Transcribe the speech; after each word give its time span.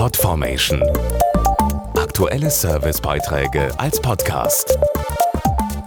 Podformation. 0.00 0.82
Aktuelle 1.94 2.48
Servicebeiträge 2.48 3.68
als 3.76 4.00
Podcast. 4.00 4.78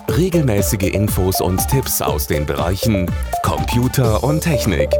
Regelmäßige 0.07 0.93
Infos 0.93 1.41
und 1.41 1.67
Tipps 1.67 1.99
aus 1.99 2.27
den 2.27 2.45
Bereichen 2.45 3.11
Computer 3.41 4.23
und 4.23 4.41
Technik. 4.41 4.91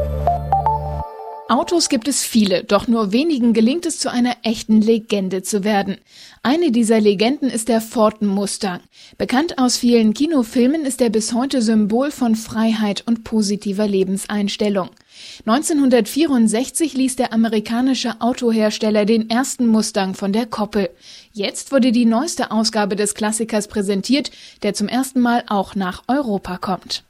Autos 1.53 1.87
gibt 1.87 2.07
es 2.07 2.23
viele, 2.23 2.63
doch 2.63 2.87
nur 2.87 3.11
wenigen 3.11 3.53
gelingt 3.53 3.85
es 3.85 3.99
zu 3.99 4.09
einer 4.09 4.37
echten 4.41 4.81
Legende 4.81 5.43
zu 5.43 5.63
werden. 5.63 5.97
Eine 6.41 6.71
dieser 6.71 6.99
Legenden 6.99 7.47
ist 7.47 7.69
der 7.69 7.79
Ford 7.79 8.23
Mustang. 8.23 8.79
Bekannt 9.19 9.59
aus 9.59 9.77
vielen 9.77 10.15
Kinofilmen 10.15 10.83
ist 10.83 10.99
er 10.99 11.11
bis 11.11 11.31
heute 11.31 11.61
Symbol 11.61 12.09
von 12.09 12.35
Freiheit 12.35 13.03
und 13.05 13.23
positiver 13.23 13.87
Lebenseinstellung. 13.87 14.89
1964 15.45 16.95
ließ 16.95 17.17
der 17.17 17.33
amerikanische 17.33 18.19
Autohersteller 18.19 19.05
den 19.05 19.29
ersten 19.29 19.67
Mustang 19.67 20.15
von 20.15 20.33
der 20.33 20.47
Koppel. 20.47 20.89
Jetzt 21.33 21.71
wurde 21.71 21.91
die 21.91 22.05
neueste 22.05 22.49
Ausgabe 22.49 22.95
des 22.95 23.13
Klassikers 23.13 23.67
präsentiert, 23.67 24.31
der 24.63 24.73
zum 24.73 24.87
ersten 24.87 25.19
Mal 25.19 25.43
auch 25.45 25.75
nach 25.75 26.01
Europa 26.07 26.57
kommt. 26.57 27.03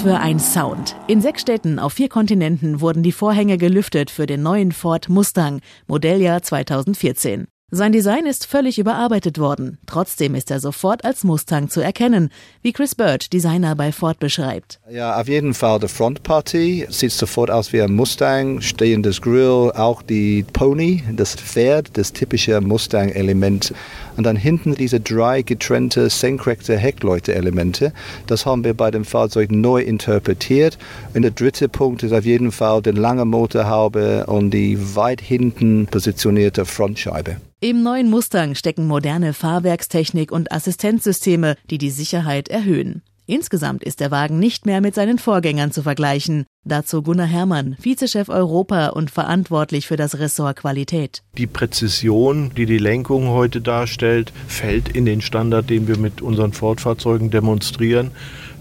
Was 0.00 0.12
für 0.12 0.18
ein 0.18 0.38
Sound. 0.38 0.96
In 1.08 1.20
sechs 1.20 1.42
Städten 1.42 1.78
auf 1.78 1.92
vier 1.92 2.08
Kontinenten 2.08 2.80
wurden 2.80 3.02
die 3.02 3.12
Vorhänge 3.12 3.58
gelüftet 3.58 4.10
für 4.10 4.26
den 4.26 4.42
neuen 4.42 4.72
Ford 4.72 5.10
Mustang, 5.10 5.60
Modelljahr 5.88 6.42
2014. 6.42 7.46
Sein 7.72 7.92
Design 7.92 8.26
ist 8.26 8.46
völlig 8.46 8.80
überarbeitet 8.80 9.38
worden. 9.38 9.78
Trotzdem 9.86 10.34
ist 10.34 10.50
er 10.50 10.58
sofort 10.58 11.04
als 11.04 11.22
Mustang 11.22 11.68
zu 11.68 11.80
erkennen, 11.80 12.30
wie 12.62 12.72
Chris 12.72 12.96
Birch, 12.96 13.30
Designer 13.30 13.76
bei 13.76 13.92
Ford, 13.92 14.18
beschreibt. 14.18 14.80
Ja, 14.90 15.20
auf 15.20 15.28
jeden 15.28 15.54
Fall 15.54 15.78
die 15.78 15.86
Frontpartie 15.86 16.86
sieht 16.90 17.12
sofort 17.12 17.48
aus 17.48 17.72
wie 17.72 17.80
ein 17.80 17.94
Mustang, 17.94 18.60
stehendes 18.60 19.22
Grill, 19.22 19.70
auch 19.70 20.02
die 20.02 20.44
Pony, 20.52 21.04
das 21.12 21.36
Pferd, 21.36 21.96
das 21.96 22.12
typische 22.12 22.60
Mustang-Element. 22.60 23.72
Und 24.16 24.24
dann 24.24 24.34
hinten 24.34 24.74
diese 24.74 24.98
drei 24.98 25.42
getrennte, 25.42 26.10
senkrechte 26.10 26.76
Heckleute-Elemente. 26.76 27.92
Das 28.26 28.46
haben 28.46 28.64
wir 28.64 28.74
bei 28.74 28.90
dem 28.90 29.04
Fahrzeug 29.04 29.52
neu 29.52 29.80
interpretiert. 29.80 30.76
Und 31.14 31.22
der 31.22 31.30
dritte 31.30 31.68
Punkt 31.68 32.02
ist 32.02 32.12
auf 32.12 32.24
jeden 32.24 32.50
Fall 32.50 32.82
die 32.82 32.90
lange 32.90 33.24
Motorhaube 33.24 34.26
und 34.26 34.50
die 34.50 34.96
weit 34.96 35.20
hinten 35.20 35.86
positionierte 35.86 36.66
Frontscheibe. 36.66 37.36
Im 37.62 37.82
neuen 37.82 38.08
Mustang 38.08 38.54
stecken 38.54 38.86
moderne 38.86 39.34
Fahrwerkstechnik 39.34 40.32
und 40.32 40.50
Assistenzsysteme, 40.50 41.56
die 41.68 41.76
die 41.76 41.90
Sicherheit 41.90 42.48
erhöhen. 42.48 43.02
Insgesamt 43.26 43.84
ist 43.84 44.00
der 44.00 44.10
Wagen 44.10 44.38
nicht 44.38 44.64
mehr 44.64 44.80
mit 44.80 44.94
seinen 44.94 45.18
Vorgängern 45.18 45.70
zu 45.70 45.82
vergleichen. 45.82 46.46
Dazu 46.64 47.02
Gunnar 47.02 47.26
Herrmann, 47.26 47.76
Vizechef 47.78 48.30
Europa 48.30 48.88
und 48.88 49.10
verantwortlich 49.10 49.86
für 49.86 49.96
das 49.96 50.18
Ressort 50.18 50.56
Qualität. 50.56 51.22
Die 51.36 51.46
Präzision, 51.46 52.50
die 52.56 52.64
die 52.64 52.78
Lenkung 52.78 53.28
heute 53.28 53.60
darstellt, 53.60 54.32
fällt 54.48 54.88
in 54.88 55.04
den 55.04 55.20
Standard, 55.20 55.68
den 55.68 55.86
wir 55.86 55.98
mit 55.98 56.22
unseren 56.22 56.54
Ford-Fahrzeugen 56.54 57.30
demonstrieren 57.30 58.10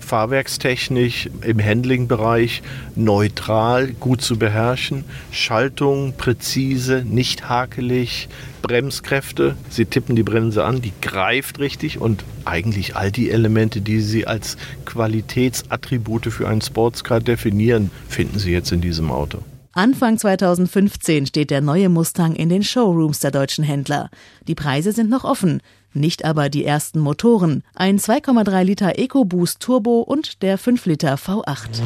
fahrwerkstechnisch 0.10 1.30
im 1.44 1.64
Handling-Bereich 1.64 2.64
neutral, 2.96 3.90
gut 3.90 4.22
zu 4.22 4.40
beherrschen. 4.40 5.06
Schaltung 5.32 6.14
präzise, 6.18 7.06
nicht 7.08 7.48
hakelig. 7.48 8.28
Bremskräfte, 8.64 9.56
Sie 9.70 9.86
tippen 9.86 10.16
die 10.16 10.24
Bremse 10.24 10.66
an, 10.66 10.82
die 10.82 10.94
greift 11.02 11.60
richtig 11.60 12.02
und 12.02 12.24
eigentlich 12.44 12.96
all 12.96 13.12
die 13.12 13.30
Elemente, 13.30 13.82
die 13.82 14.02
Sie 14.02 14.26
als 14.26 14.58
Qualitätsattribute 14.86 16.26
für 16.26 16.48
einen 16.48 16.62
Sportscar 16.62 17.20
definieren, 17.20 17.92
finden 18.08 18.40
Sie 18.40 18.52
jetzt 18.52 18.72
in 18.72 18.82
diesem 18.82 19.12
Auto. 19.12 19.44
Anfang 19.80 20.18
2015 20.18 21.28
steht 21.28 21.52
der 21.52 21.62
neue 21.62 21.88
Mustang 21.88 22.36
in 22.36 22.50
den 22.50 22.64
Showrooms 22.64 23.22
der 23.22 23.32
deutschen 23.32 23.64
Händler. 23.64 24.10
Die 24.46 24.54
Preise 24.54 24.92
sind 24.92 25.10
noch 25.10 25.24
offen, 25.24 25.62
nicht 25.94 26.26
aber 26.26 26.50
die 26.50 26.66
ersten 26.66 27.00
Motoren. 27.00 27.64
Ein 27.76 27.98
2,3 27.98 28.64
Liter 28.64 29.00
EcoBoost 29.00 29.62
Turbo 29.62 30.02
und 30.02 30.42
der 30.42 30.58
5 30.58 30.86
Liter 30.86 31.16
V8. 31.16 31.80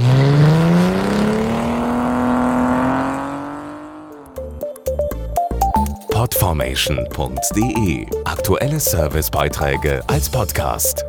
Podformation.de 6.09 8.07
Aktuelle 8.25 8.79
Servicebeiträge 8.79 10.01
als 10.07 10.31
Podcast. 10.31 11.05